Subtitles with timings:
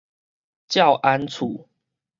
[0.67, 1.69] 詔安厝